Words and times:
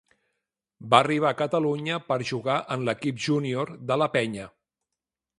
Va 0.93 0.99
arribar 1.03 1.27
a 1.33 1.37
Catalunya 1.41 1.99
per 2.07 2.17
jugar 2.29 2.55
en 2.77 2.85
l'equip 2.87 3.19
júnior 3.27 3.73
de 3.91 3.99
la 4.05 4.09
Penya. 4.17 4.49